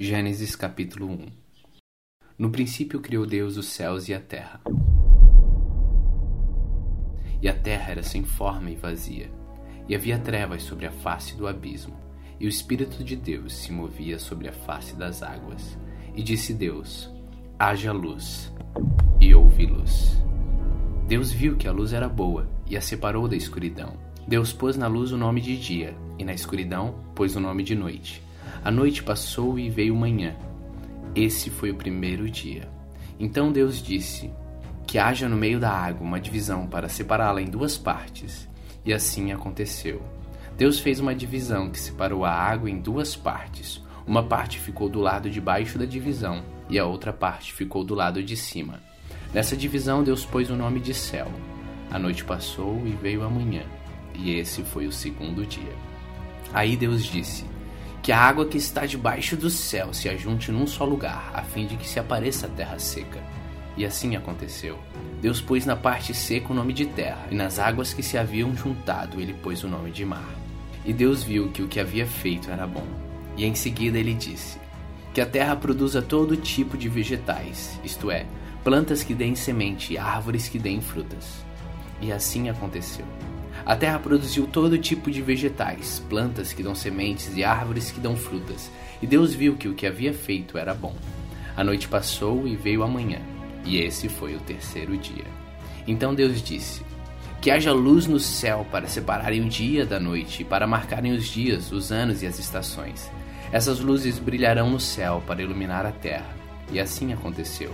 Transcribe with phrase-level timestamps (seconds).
[0.00, 1.26] Gênesis capítulo 1
[2.38, 4.60] No princípio criou Deus os céus e a terra.
[7.42, 9.28] E a terra era sem forma e vazia,
[9.88, 11.96] e havia trevas sobre a face do abismo,
[12.38, 15.76] e o Espírito de Deus se movia sobre a face das águas.
[16.14, 17.10] E disse Deus:
[17.58, 18.54] Haja luz,
[19.20, 20.16] e houve luz.
[21.08, 23.98] Deus viu que a luz era boa, e a separou da escuridão.
[24.28, 27.74] Deus pôs na luz o nome de dia, e na escuridão pôs o nome de
[27.74, 28.27] noite.
[28.64, 30.36] A noite passou e veio manhã.
[31.14, 32.68] Esse foi o primeiro dia.
[33.18, 34.30] Então Deus disse:
[34.86, 38.48] Que haja no meio da água uma divisão para separá-la em duas partes.
[38.84, 40.02] E assim aconteceu.
[40.56, 43.82] Deus fez uma divisão que separou a água em duas partes.
[44.06, 47.94] Uma parte ficou do lado de baixo da divisão e a outra parte ficou do
[47.94, 48.80] lado de cima.
[49.32, 51.30] Nessa divisão, Deus pôs o nome de céu.
[51.90, 53.62] A noite passou e veio a manhã,
[54.14, 55.72] e esse foi o segundo dia.
[56.52, 57.44] Aí Deus disse:
[58.08, 61.66] que a água que está debaixo do céu se ajunte num só lugar, a fim
[61.66, 63.22] de que se apareça a terra seca.
[63.76, 64.78] E assim aconteceu.
[65.20, 68.56] Deus pôs na parte seca o nome de terra, e nas águas que se haviam
[68.56, 70.24] juntado ele pôs o nome de mar.
[70.86, 72.86] E Deus viu que o que havia feito era bom.
[73.36, 74.58] E em seguida ele disse:
[75.12, 78.24] Que a terra produza todo tipo de vegetais, isto é,
[78.64, 81.44] plantas que deem semente e árvores que deem frutas.
[82.00, 83.04] E assim aconteceu.
[83.68, 88.16] A terra produziu todo tipo de vegetais, plantas que dão sementes e árvores que dão
[88.16, 88.70] frutas,
[89.02, 90.96] e Deus viu que o que havia feito era bom.
[91.54, 93.20] A noite passou e veio a manhã,
[93.66, 95.26] e esse foi o terceiro dia.
[95.86, 96.82] Então Deus disse:
[97.42, 101.26] Que haja luz no céu para separarem o dia da noite e para marcarem os
[101.26, 103.10] dias, os anos e as estações.
[103.52, 106.34] Essas luzes brilharão no céu para iluminar a terra.
[106.72, 107.70] E assim aconteceu.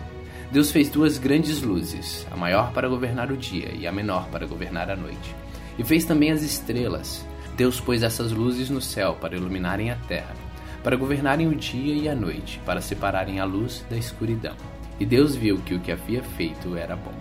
[0.51, 4.45] Deus fez duas grandes luzes, a maior para governar o dia e a menor para
[4.45, 5.44] governar a noite.
[5.79, 7.25] E fez também as estrelas.
[7.57, 10.35] Deus pôs essas luzes no céu para iluminarem a terra,
[10.83, 14.57] para governarem o dia e a noite, para separarem a luz da escuridão.
[14.99, 17.15] E Deus viu que o que havia feito era bom.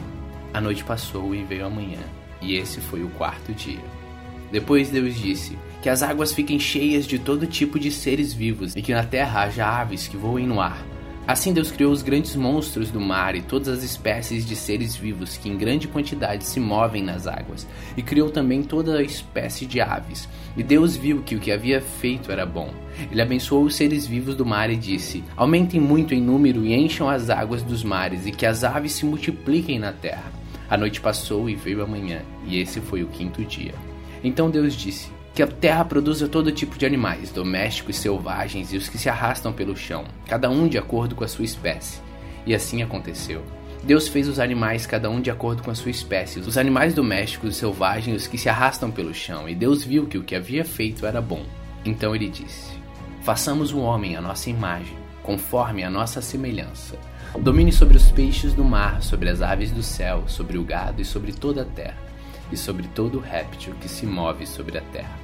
[0.53, 1.99] A noite passou e veio a manhã,
[2.41, 3.83] e esse foi o quarto dia.
[4.51, 8.81] Depois Deus disse: Que as águas fiquem cheias de todo tipo de seres vivos, e
[8.81, 10.92] que na terra haja aves que voem no ar
[11.25, 15.37] Assim Deus criou os grandes monstros do mar e todas as espécies de seres vivos
[15.37, 19.79] que em grande quantidade se movem nas águas, e criou também toda a espécie de
[19.79, 20.27] aves.
[20.57, 22.73] E Deus viu que o que havia feito era bom.
[23.09, 27.07] Ele abençoou os seres vivos do mar e disse: Aumentem muito em número e encham
[27.07, 30.29] as águas dos mares, e que as aves se multipliquem na terra.
[30.69, 33.73] A noite passou e veio a manhã, e esse foi o quinto dia.
[34.21, 38.87] Então Deus disse: que a terra produza todo tipo de animais, domésticos, selvagens e os
[38.87, 42.01] que se arrastam pelo chão, cada um de acordo com a sua espécie.
[42.45, 43.43] E assim aconteceu.
[43.83, 47.57] Deus fez os animais cada um de acordo com a sua espécie, os animais domésticos,
[47.57, 50.63] selvagens e os que se arrastam pelo chão, e Deus viu que o que havia
[50.63, 51.43] feito era bom.
[51.83, 52.71] Então ele disse:
[53.23, 56.97] Façamos o um homem à nossa imagem, conforme a nossa semelhança.
[57.39, 61.05] Domine sobre os peixes do mar, sobre as aves do céu, sobre o gado e
[61.05, 61.97] sobre toda a terra,
[62.51, 65.22] e sobre todo réptil que se move sobre a terra.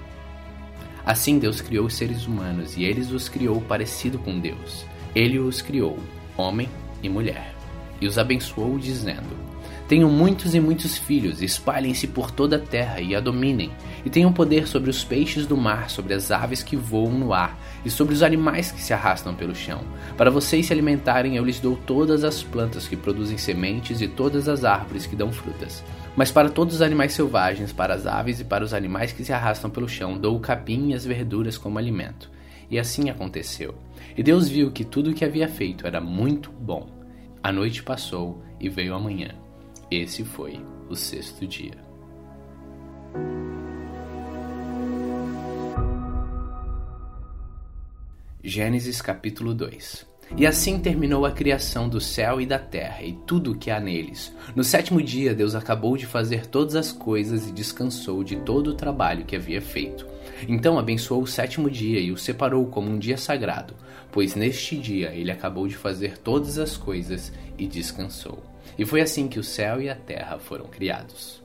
[1.09, 4.85] Assim Deus criou os seres humanos e eles os criou parecido com Deus.
[5.15, 5.97] Ele os criou,
[6.37, 6.69] homem
[7.01, 7.55] e mulher,
[8.01, 9.49] e os abençoou, dizendo:
[9.89, 13.71] Tenham muitos e muitos filhos, espalhem-se por toda a terra e a dominem,
[14.05, 17.59] e tenham poder sobre os peixes do mar, sobre as aves que voam no ar,
[17.83, 19.81] e sobre os animais que se arrastam pelo chão.
[20.15, 24.47] Para vocês se alimentarem, eu lhes dou todas as plantas que produzem sementes e todas
[24.47, 25.83] as árvores que dão frutas.
[26.15, 29.33] Mas para todos os animais selvagens, para as aves e para os animais que se
[29.33, 32.29] arrastam pelo chão, dou o capim e as verduras como alimento.
[32.69, 33.73] E assim aconteceu.
[34.15, 36.98] E Deus viu que tudo o que havia feito era muito bom.
[37.41, 39.29] A noite passou e veio a manhã.
[39.89, 41.77] Esse foi o sexto dia.
[48.43, 53.51] Gênesis capítulo 2 e assim terminou a criação do céu e da terra e tudo
[53.51, 54.33] o que há neles.
[54.55, 58.75] No sétimo dia, Deus acabou de fazer todas as coisas e descansou de todo o
[58.75, 60.07] trabalho que havia feito.
[60.47, 63.73] Então abençoou o sétimo dia e o separou como um dia sagrado,
[64.11, 68.41] pois neste dia ele acabou de fazer todas as coisas e descansou.
[68.77, 71.38] E foi assim que o céu e a terra foram criados.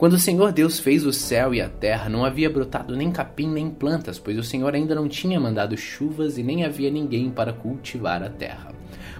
[0.00, 3.46] Quando o Senhor Deus fez o céu e a terra, não havia brotado nem capim
[3.46, 7.52] nem plantas, pois o Senhor ainda não tinha mandado chuvas e nem havia ninguém para
[7.52, 8.72] cultivar a terra.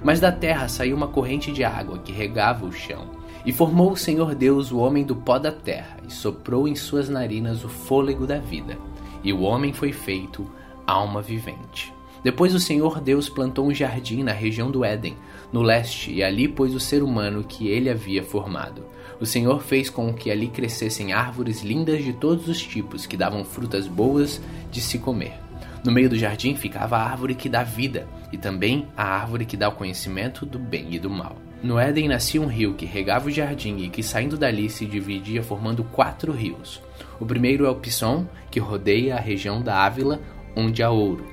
[0.03, 3.11] Mas da terra saiu uma corrente de água que regava o chão.
[3.45, 7.11] E formou o Senhor Deus o homem do pó da terra, e soprou em suas
[7.11, 8.79] narinas o fôlego da vida.
[9.23, 10.51] E o homem foi feito
[10.87, 11.93] alma vivente.
[12.25, 15.15] Depois o Senhor Deus plantou um jardim na região do Éden,
[15.53, 18.83] no leste, e ali pôs o ser humano que ele havia formado.
[19.21, 23.45] O Senhor fez com que ali crescessem árvores lindas de todos os tipos, que davam
[23.45, 24.41] frutas boas
[24.71, 25.35] de se comer.
[25.85, 29.59] No meio do jardim ficava a árvore que dá vida, e também a árvore que
[29.59, 31.37] dá o conhecimento do bem e do mal.
[31.63, 35.43] No Éden nascia um rio que regava o jardim e que saindo dali se dividia
[35.43, 36.81] formando quatro rios.
[37.19, 40.19] O primeiro é o Pisson, que rodeia a região da Ávila,
[40.57, 41.27] onde há ouro.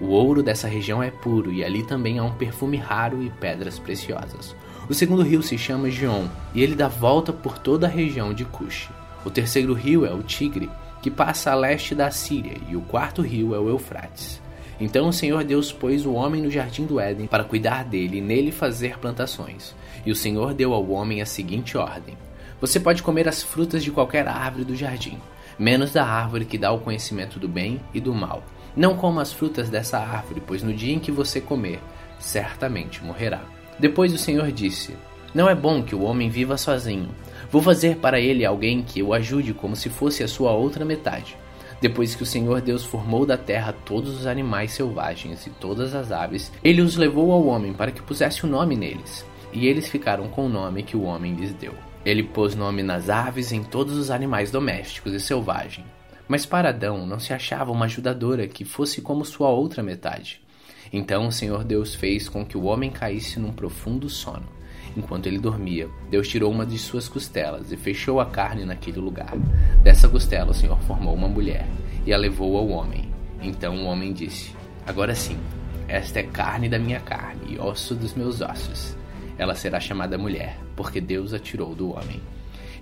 [0.00, 3.78] O ouro dessa região é puro e ali também há um perfume raro e pedras
[3.78, 4.56] preciosas.
[4.88, 8.46] O segundo rio se chama Gion e ele dá volta por toda a região de
[8.46, 8.88] Cush.
[9.22, 10.70] O terceiro rio é o Tigre,
[11.02, 14.40] que passa a leste da Síria, e o quarto rio é o Eufrates.
[14.80, 18.22] Então o Senhor Deus pôs o homem no jardim do Éden para cuidar dele e
[18.22, 19.74] nele fazer plantações.
[20.06, 22.16] E o Senhor deu ao homem a seguinte ordem:
[22.58, 25.18] Você pode comer as frutas de qualquer árvore do jardim,
[25.58, 28.42] menos da árvore que dá o conhecimento do bem e do mal.
[28.74, 31.80] Não coma as frutas dessa árvore, pois no dia em que você comer,
[32.18, 33.57] certamente morrerá.
[33.78, 34.96] Depois o Senhor disse:
[35.34, 37.08] Não é bom que o homem viva sozinho.
[37.50, 41.36] Vou fazer para ele alguém que o ajude como se fosse a sua outra metade.
[41.80, 46.10] Depois que o Senhor Deus formou da terra todos os animais selvagens e todas as
[46.10, 49.24] aves, ele os levou ao homem para que pusesse o um nome neles.
[49.52, 51.74] E eles ficaram com o nome que o homem lhes deu.
[52.04, 55.86] Ele pôs nome nas aves e em todos os animais domésticos e selvagens.
[56.26, 60.40] Mas para Adão não se achava uma ajudadora que fosse como sua outra metade.
[60.92, 64.46] Então o Senhor Deus fez com que o homem caísse num profundo sono.
[64.96, 69.32] Enquanto ele dormia, Deus tirou uma de suas costelas e fechou a carne naquele lugar.
[69.82, 71.66] Dessa costela o Senhor formou uma mulher
[72.06, 73.08] e a levou ao homem.
[73.40, 74.52] Então o homem disse:
[74.86, 75.38] Agora sim,
[75.86, 78.96] esta é carne da minha carne e osso dos meus ossos.
[79.36, 82.20] Ela será chamada mulher, porque Deus a tirou do homem.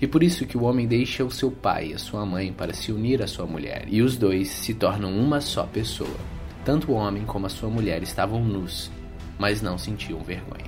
[0.00, 2.72] E por isso que o homem deixa o seu pai e a sua mãe para
[2.72, 6.35] se unir à sua mulher, e os dois se tornam uma só pessoa.
[6.66, 8.90] Tanto o homem como a sua mulher estavam nus,
[9.38, 10.66] mas não sentiam vergonha.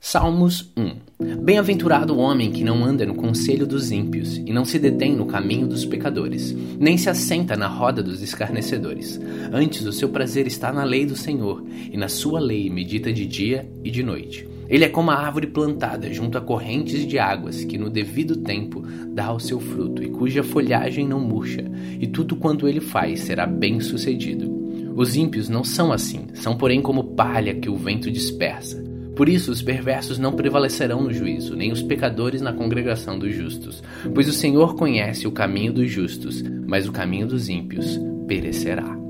[0.00, 4.76] Salmos 1 Bem-aventurado o homem que não anda no conselho dos ímpios, e não se
[4.76, 9.20] detém no caminho dos pecadores, nem se assenta na roda dos escarnecedores.
[9.52, 13.24] Antes, o seu prazer está na lei do Senhor, e na sua lei medita de
[13.24, 14.53] dia e de noite.
[14.68, 18.82] Ele é como a árvore plantada junto a correntes de águas, que no devido tempo
[19.08, 21.64] dá o seu fruto, e cuja folhagem não murcha,
[22.00, 24.52] e tudo quanto ele faz será bem sucedido.
[24.96, 28.82] Os ímpios não são assim, são porém como palha que o vento dispersa.
[29.16, 33.82] Por isso, os perversos não prevalecerão no juízo, nem os pecadores na congregação dos justos.
[34.12, 39.03] Pois o Senhor conhece o caminho dos justos, mas o caminho dos ímpios perecerá.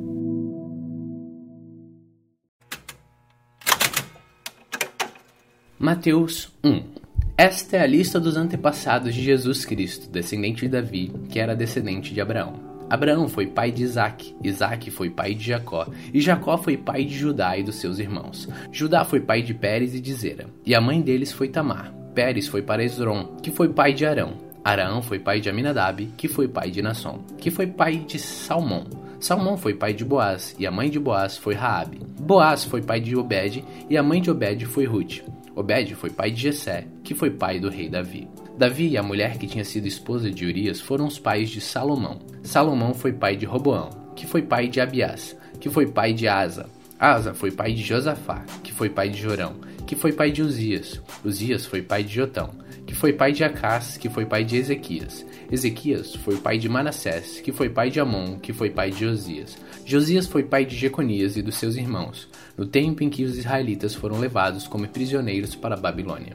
[5.84, 6.82] Mateus 1
[7.36, 12.14] Esta é a lista dos antepassados de Jesus Cristo, descendente de Davi, que era descendente
[12.14, 12.58] de Abraão.
[12.88, 17.14] Abraão foi pai de Isaac, Isaac foi pai de Jacó, e Jacó foi pai de
[17.14, 18.48] Judá e dos seus irmãos.
[18.72, 21.92] Judá foi pai de Pérez e de Zera, e a mãe deles foi Tamar.
[22.14, 24.38] Pérez foi para Esron, que foi pai de Arão.
[24.64, 28.84] Arão foi pai de Aminadab, que foi pai de Nasson, que foi pai de Salmão.
[29.20, 32.00] Salmão foi pai de Boaz, e a mãe de Boaz foi Raabe.
[32.18, 35.20] Boaz foi pai de Obed, e a mãe de Obed foi Ruth.
[35.54, 38.28] Obed foi pai de Jessé, que foi pai do rei Davi.
[38.58, 42.18] Davi e a mulher que tinha sido esposa de Urias foram os pais de Salomão.
[42.42, 46.68] Salomão foi pai de Roboão, que foi pai de Abias, que foi pai de Asa.
[46.98, 49.56] Asa foi pai de Josafá, que foi pai de Jorão,
[49.86, 51.00] que foi pai de Uzias.
[51.24, 52.50] Uzias foi pai de Jotão,
[53.04, 55.26] foi pai de Acás, que foi pai de Ezequias.
[55.52, 59.58] Ezequias foi pai de Manassés, que foi pai de Amon, que foi pai de Josias.
[59.84, 63.94] Josias foi pai de Jeconias e dos seus irmãos, no tempo em que os israelitas
[63.94, 66.34] foram levados como prisioneiros para a Babilônia.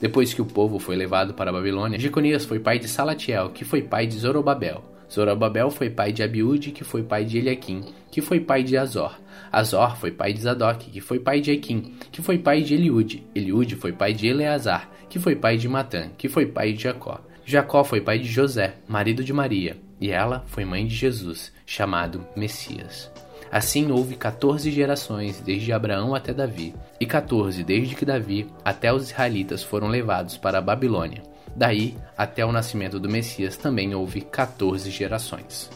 [0.00, 3.64] Depois que o povo foi levado para a Babilônia, Jeconias foi pai de Salatiel, que
[3.64, 4.93] foi pai de Zorobabel.
[5.12, 9.18] Zorobabel foi pai de Abiúde, que foi pai de Eliaquim, que foi pai de Azor.
[9.50, 13.24] Azor foi pai de Zadok, que foi pai de Equim, que foi pai de Eliúde.
[13.34, 17.20] Eliúde foi pai de Eleazar, que foi pai de Matã, que foi pai de Jacó.
[17.44, 22.26] Jacó foi pai de José, marido de Maria, e ela foi mãe de Jesus, chamado
[22.34, 23.10] Messias.
[23.52, 29.10] Assim houve 14 gerações desde Abraão até Davi, e 14 desde que Davi até os
[29.10, 31.22] israelitas foram levados para a Babilônia.
[31.56, 35.70] Daí até o nascimento do Messias também houve 14 gerações.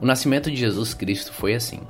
[0.00, 1.80] O nascimento de Jesus Cristo foi assim.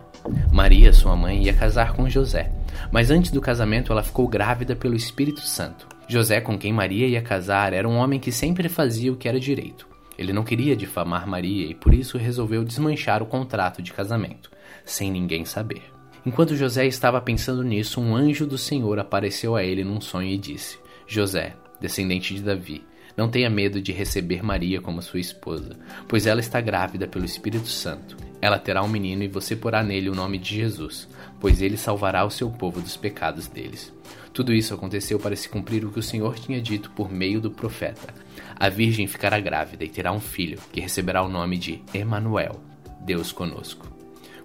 [0.51, 2.51] Maria, sua mãe, ia casar com José,
[2.91, 5.87] mas antes do casamento ela ficou grávida pelo Espírito Santo.
[6.09, 9.39] José, com quem Maria ia casar, era um homem que sempre fazia o que era
[9.39, 9.87] direito.
[10.19, 14.51] Ele não queria difamar Maria e por isso resolveu desmanchar o contrato de casamento
[14.87, 15.83] sem ninguém saber.
[16.25, 20.39] Enquanto José estava pensando nisso, um anjo do Senhor apareceu a ele num sonho e
[20.39, 22.85] disse: José, descendente de Davi,
[23.17, 27.69] não tenha medo de receber Maria como sua esposa, pois ela está grávida pelo Espírito
[27.69, 28.17] Santo.
[28.41, 31.09] Ela terá um menino e você porá nele o nome de Jesus,
[31.41, 33.93] pois ele salvará o seu povo dos pecados deles.
[34.33, 37.51] Tudo isso aconteceu para se cumprir o que o Senhor tinha dito por meio do
[37.51, 38.15] profeta.
[38.55, 42.61] A virgem ficará grávida e terá um filho, que receberá o nome de Emanuel,
[43.01, 43.96] Deus conosco.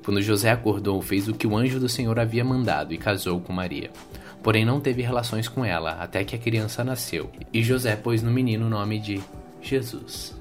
[0.04, 3.54] Quando José acordou, fez o que o anjo do Senhor havia mandado e casou com
[3.54, 3.92] Maria.
[4.42, 8.32] Porém, não teve relações com ela até que a criança nasceu, e José pôs no
[8.32, 9.22] menino o nome de
[9.62, 10.36] Jesus.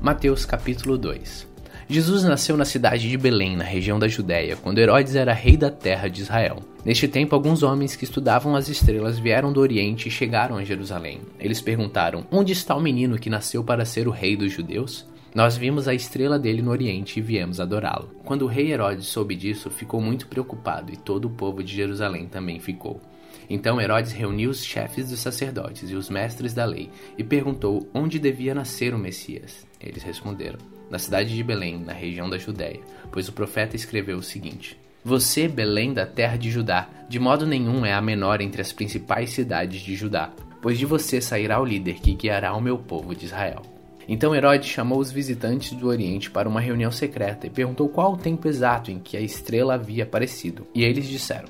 [0.00, 1.52] Mateus capítulo 2
[1.88, 5.70] Jesus nasceu na cidade de Belém, na região da Judéia, quando Herodes era rei da
[5.70, 6.62] terra de Israel.
[6.84, 11.20] Neste tempo, alguns homens que estudavam as estrelas vieram do Oriente e chegaram a Jerusalém.
[11.38, 15.04] Eles perguntaram: Onde está o menino que nasceu para ser o rei dos judeus?
[15.34, 18.14] Nós vimos a estrela dele no Oriente e viemos adorá-lo.
[18.22, 22.26] Quando o rei Herodes soube disso, ficou muito preocupado e todo o povo de Jerusalém
[22.26, 23.00] também ficou.
[23.48, 28.18] Então Herodes reuniu os chefes dos sacerdotes e os mestres da lei e perguntou onde
[28.18, 29.66] devia nascer o Messias.
[29.80, 30.58] Eles responderam:
[30.90, 35.48] na cidade de Belém, na região da Judéia, pois o profeta escreveu o seguinte: Você,
[35.48, 39.80] Belém da terra de Judá, de modo nenhum é a menor entre as principais cidades
[39.80, 43.71] de Judá, pois de você sairá o líder que guiará o meu povo de Israel.
[44.08, 48.16] Então Herodes chamou os visitantes do Oriente para uma reunião secreta e perguntou qual o
[48.16, 50.66] tempo exato em que a estrela havia aparecido.
[50.74, 51.48] E eles disseram: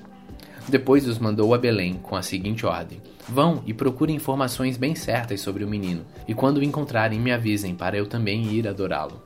[0.68, 5.40] depois os mandou a Belém com a seguinte ordem: Vão e procurem informações bem certas
[5.40, 9.20] sobre o menino, e quando o encontrarem, me avisem para eu também ir adorá-lo.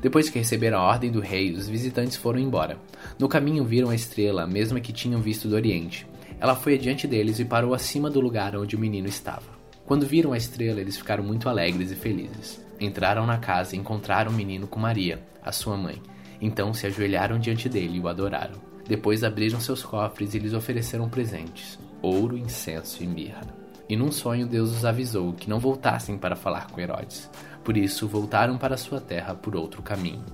[0.00, 2.76] Depois que receberam a ordem do rei, os visitantes foram embora.
[3.18, 6.06] No caminho viram a estrela, a mesma que tinham visto do Oriente.
[6.40, 9.61] Ela foi adiante deles e parou acima do lugar onde o menino estava.
[9.86, 12.64] Quando viram a estrela, eles ficaram muito alegres e felizes.
[12.80, 16.00] Entraram na casa e encontraram o menino com Maria, a sua mãe.
[16.40, 18.60] Então se ajoelharam diante dele e o adoraram.
[18.86, 23.42] Depois abriram seus cofres e lhes ofereceram presentes: ouro, incenso e mirra.
[23.88, 27.28] E num sonho Deus os avisou que não voltassem para falar com Herodes.
[27.62, 30.24] Por isso voltaram para sua terra por outro caminho.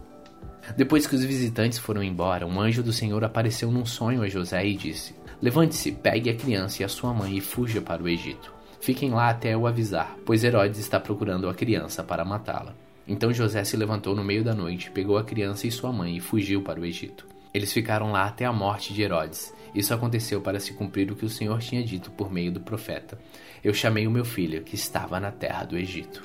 [0.76, 4.66] Depois que os visitantes foram embora, um anjo do Senhor apareceu num sonho a José
[4.66, 8.57] e disse: Levante-se, pegue a criança e a sua mãe e fuja para o Egito.
[8.80, 12.74] Fiquem lá até eu avisar, pois Herodes está procurando a criança para matá-la.
[13.06, 16.20] Então José se levantou no meio da noite, pegou a criança e sua mãe e
[16.20, 17.26] fugiu para o Egito.
[17.52, 19.52] Eles ficaram lá até a morte de Herodes.
[19.74, 23.18] Isso aconteceu para se cumprir o que o Senhor tinha dito por meio do profeta:
[23.64, 26.22] Eu chamei o meu filho, que estava na terra do Egito.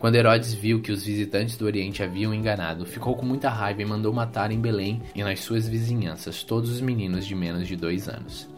[0.00, 3.86] Quando Herodes viu que os visitantes do Oriente haviam enganado, ficou com muita raiva e
[3.86, 8.08] mandou matar em Belém e nas suas vizinhanças todos os meninos de menos de dois
[8.08, 8.48] anos.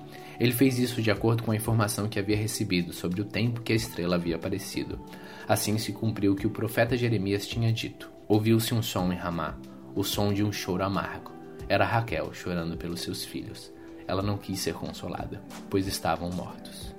[0.42, 3.72] Ele fez isso de acordo com a informação que havia recebido sobre o tempo que
[3.72, 4.98] a estrela havia aparecido.
[5.46, 8.10] Assim se cumpriu o que o profeta Jeremias tinha dito.
[8.26, 9.56] Ouviu-se um som em Ramá,
[9.94, 11.30] o som de um choro amargo.
[11.68, 13.72] Era Raquel chorando pelos seus filhos.
[14.04, 16.92] Ela não quis ser consolada, pois estavam mortos.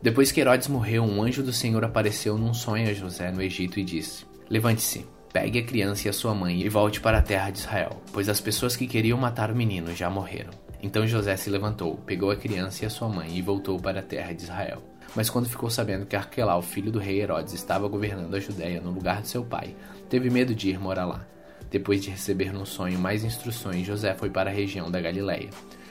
[0.00, 3.80] Depois que Herodes morreu, um anjo do Senhor apareceu num sonho a José no Egito
[3.80, 7.50] e disse: Levante-se, pegue a criança e a sua mãe e volte para a terra
[7.50, 10.63] de Israel, pois as pessoas que queriam matar o menino já morreram.
[10.84, 14.02] Então José se levantou, pegou a criança e a sua mãe e voltou para a
[14.02, 14.82] terra de Israel.
[15.16, 18.90] Mas quando ficou sabendo que Arquelau, filho do rei Herodes, estava governando a Judéia no
[18.90, 19.74] lugar de seu pai,
[20.10, 21.26] teve medo de ir morar lá.
[21.70, 25.48] Depois de receber no sonho mais instruções, José foi para a região da Galiléia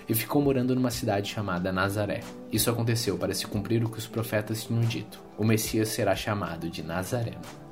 [0.07, 2.19] e ficou morando numa cidade chamada Nazaré.
[2.51, 6.69] Isso aconteceu para se cumprir o que os profetas tinham dito: o Messias será chamado
[6.69, 7.62] de Nazareno.